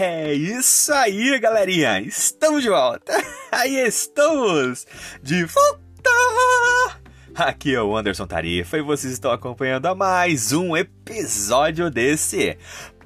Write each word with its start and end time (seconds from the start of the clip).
É 0.00 0.32
isso 0.32 0.92
aí, 0.92 1.36
galerinha! 1.40 2.00
Estamos 2.00 2.62
de 2.62 2.68
volta! 2.68 3.12
Aí 3.50 3.84
estamos! 3.84 4.86
De 5.20 5.44
volta! 5.44 7.00
Aqui 7.34 7.74
é 7.74 7.82
o 7.82 7.96
Anderson 7.96 8.24
Tarifa 8.24 8.78
e 8.78 8.80
vocês 8.80 9.12
estão 9.12 9.32
acompanhando 9.32 9.86
a 9.86 9.96
mais 9.96 10.52
um 10.52 10.76
episódio 10.76 11.90
desse 11.90 12.56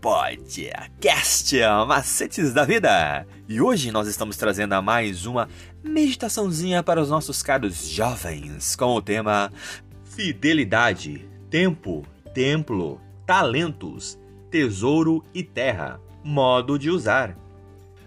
podcast 0.00 1.60
Macetes 1.86 2.54
da 2.54 2.64
Vida. 2.64 3.26
E 3.46 3.60
hoje 3.60 3.92
nós 3.92 4.08
estamos 4.08 4.38
trazendo 4.38 4.72
a 4.72 4.80
mais 4.80 5.26
uma 5.26 5.46
meditaçãozinha 5.84 6.82
para 6.82 7.02
os 7.02 7.10
nossos 7.10 7.42
caros 7.42 7.86
jovens 7.86 8.74
com 8.74 8.94
o 8.94 9.02
tema 9.02 9.52
Fidelidade, 10.04 11.28
Tempo, 11.50 12.06
Templo, 12.32 12.98
Talentos, 13.26 14.18
Tesouro 14.50 15.22
e 15.34 15.42
Terra. 15.42 16.00
Modo 16.30 16.78
de 16.78 16.90
usar. 16.90 17.34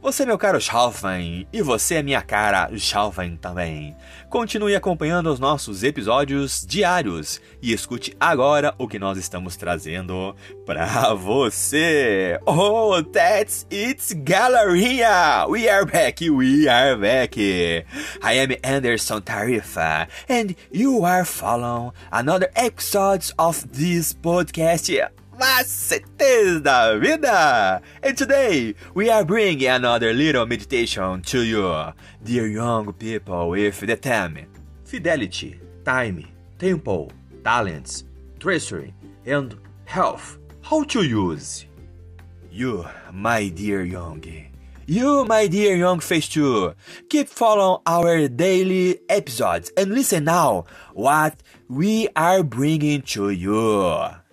Você, 0.00 0.24
meu 0.24 0.38
caro 0.38 0.60
jovem, 0.60 1.48
e 1.52 1.60
você, 1.60 2.00
minha 2.00 2.22
cara 2.22 2.68
jovem 2.72 3.36
também. 3.36 3.96
Continue 4.30 4.76
acompanhando 4.76 5.32
os 5.32 5.40
nossos 5.40 5.82
episódios 5.82 6.64
diários 6.64 7.40
e 7.60 7.72
escute 7.72 8.16
agora 8.20 8.72
o 8.78 8.86
que 8.86 9.00
nós 9.00 9.18
estamos 9.18 9.56
trazendo 9.56 10.36
para 10.64 11.12
você. 11.14 12.38
Oh, 12.46 13.02
that's 13.02 13.66
it, 13.72 14.14
galerinha! 14.14 15.46
We 15.48 15.68
are 15.68 15.84
back, 15.84 16.30
we 16.30 16.68
are 16.68 16.96
back. 16.96 17.36
I 17.36 17.84
am 18.22 18.56
Anderson 18.62 19.22
Tarifa, 19.22 20.06
and 20.28 20.54
you 20.70 21.04
are 21.04 21.24
following 21.24 21.90
another 22.12 22.48
episode 22.54 23.32
of 23.36 23.66
this 23.72 24.12
podcast 24.12 24.88
macetes 25.38 26.62
da 26.62 26.98
vida! 26.98 27.82
And 28.02 28.16
today 28.16 28.74
we 28.94 29.10
are 29.10 29.24
bringing 29.24 29.68
another 29.68 30.12
little 30.12 30.46
meditation 30.46 31.22
to 31.22 31.42
you, 31.42 31.92
dear 32.22 32.46
young 32.46 32.92
people, 32.92 33.50
with 33.50 33.80
the 33.80 33.96
theme 33.96 34.46
Fidelity, 34.84 35.60
Time, 35.84 36.26
Temple, 36.58 37.12
Talents, 37.42 38.04
Treasury, 38.38 38.94
and 39.26 39.56
Health. 39.86 40.38
How 40.62 40.84
to 40.84 41.02
use? 41.02 41.66
You, 42.50 42.86
my 43.12 43.48
dear 43.48 43.84
young. 43.84 44.24
You, 44.86 45.24
my 45.24 45.46
dear 45.46 45.76
young 45.76 46.00
face 46.00 46.28
too, 46.28 46.74
keep 47.08 47.28
following 47.28 47.80
our 47.86 48.28
daily 48.28 49.00
episodes 49.08 49.72
and 49.76 49.92
listen 49.92 50.24
now 50.24 50.66
what 50.92 51.42
we 51.68 52.08
are 52.14 52.42
bringing 52.42 53.00
to 53.02 53.30
you. 53.30 54.23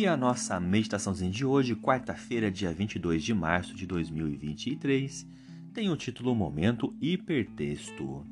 E 0.00 0.06
a 0.06 0.16
nossa 0.16 0.58
meditaçãozinha 0.58 1.30
de 1.30 1.44
hoje, 1.44 1.76
quarta-feira, 1.76 2.50
dia 2.50 2.72
22 2.72 3.22
de 3.22 3.34
março 3.34 3.74
de 3.74 3.86
2023, 3.86 5.26
tem 5.74 5.90
o 5.90 5.96
título 5.96 6.34
Momento 6.34 6.96
Hipertexto. 7.02 8.24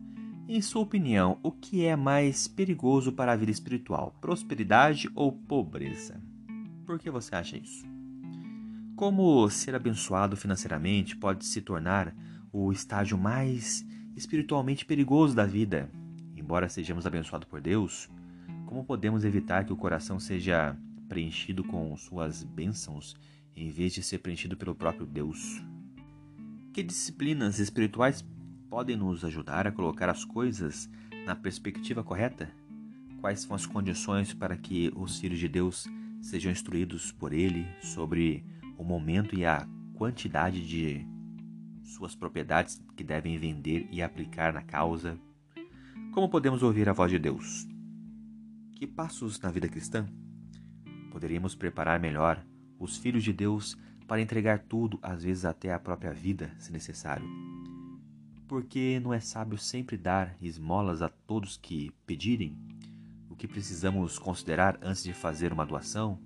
Em 0.48 0.62
sua 0.62 0.80
opinião, 0.80 1.38
o 1.42 1.52
que 1.52 1.84
é 1.84 1.94
mais 1.94 2.48
perigoso 2.48 3.12
para 3.12 3.32
a 3.32 3.36
vida 3.36 3.52
espiritual, 3.52 4.16
prosperidade 4.18 5.10
ou 5.14 5.30
pobreza? 5.30 6.18
Por 6.86 6.98
que 6.98 7.10
você 7.10 7.34
acha 7.34 7.58
isso? 7.58 7.84
Como 8.96 9.46
ser 9.50 9.74
abençoado 9.74 10.38
financeiramente 10.38 11.18
pode 11.18 11.44
se 11.44 11.60
tornar 11.60 12.16
o 12.50 12.72
estágio 12.72 13.18
mais 13.18 13.84
espiritualmente 14.16 14.86
perigoso 14.86 15.36
da 15.36 15.44
vida? 15.44 15.90
Embora 16.34 16.66
sejamos 16.66 17.04
abençoados 17.04 17.46
por 17.46 17.60
Deus, 17.60 18.08
como 18.64 18.86
podemos 18.86 19.22
evitar 19.22 19.66
que 19.66 19.72
o 19.74 19.76
coração 19.76 20.18
seja 20.18 20.74
preenchido 21.08 21.64
com 21.64 21.96
suas 21.96 22.44
bênçãos 22.44 23.16
em 23.56 23.70
vez 23.70 23.92
de 23.92 24.02
ser 24.02 24.18
preenchido 24.18 24.56
pelo 24.56 24.74
próprio 24.74 25.06
Deus. 25.06 25.60
Que 26.72 26.82
disciplinas 26.82 27.58
espirituais 27.58 28.24
podem 28.70 28.96
nos 28.96 29.24
ajudar 29.24 29.66
a 29.66 29.72
colocar 29.72 30.08
as 30.08 30.24
coisas 30.24 30.88
na 31.26 31.34
perspectiva 31.34 32.04
correta? 32.04 32.50
Quais 33.20 33.40
são 33.40 33.56
as 33.56 33.66
condições 33.66 34.32
para 34.32 34.56
que 34.56 34.92
os 34.94 35.18
filhos 35.18 35.40
de 35.40 35.48
Deus 35.48 35.88
sejam 36.20 36.52
instruídos 36.52 37.10
por 37.10 37.32
Ele 37.32 37.66
sobre 37.82 38.44
o 38.76 38.84
momento 38.84 39.34
e 39.34 39.44
a 39.44 39.66
quantidade 39.94 40.64
de 40.64 41.04
suas 41.82 42.14
propriedades 42.14 42.80
que 42.96 43.02
devem 43.02 43.36
vender 43.38 43.88
e 43.90 44.00
aplicar 44.00 44.52
na 44.52 44.62
causa? 44.62 45.18
Como 46.12 46.28
podemos 46.28 46.62
ouvir 46.62 46.88
a 46.88 46.92
voz 46.92 47.10
de 47.10 47.18
Deus? 47.18 47.66
Que 48.76 48.86
passos 48.86 49.40
na 49.40 49.50
vida 49.50 49.68
cristã 49.68 50.06
Poderíamos 51.10 51.54
preparar 51.54 51.98
melhor 51.98 52.44
os 52.78 52.96
filhos 52.96 53.24
de 53.24 53.32
Deus 53.32 53.76
para 54.06 54.20
entregar 54.20 54.60
tudo, 54.60 54.98
às 55.02 55.22
vezes 55.22 55.44
até 55.44 55.72
a 55.72 55.78
própria 55.78 56.12
vida, 56.12 56.50
se 56.58 56.72
necessário. 56.72 57.28
Porque 58.46 58.98
não 59.00 59.12
é 59.12 59.20
sábio 59.20 59.58
sempre 59.58 59.96
dar 59.98 60.34
esmolas 60.40 61.02
a 61.02 61.08
todos 61.08 61.58
que 61.58 61.92
pedirem? 62.06 62.56
O 63.28 63.36
que 63.36 63.46
precisamos 63.46 64.18
considerar 64.18 64.78
antes 64.80 65.02
de 65.02 65.12
fazer 65.12 65.52
uma 65.52 65.66
doação? 65.66 66.18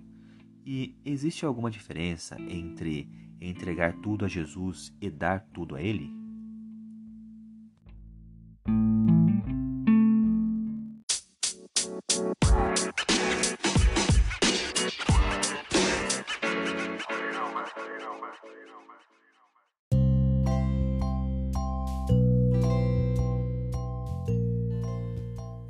E 0.65 0.95
existe 1.03 1.45
alguma 1.45 1.69
diferença 1.69 2.39
entre 2.39 3.09
entregar 3.41 3.93
tudo 4.01 4.23
a 4.23 4.29
Jesus 4.29 4.93
e 5.01 5.09
dar 5.09 5.41
tudo 5.53 5.75
a 5.75 5.81
Ele? 5.81 6.22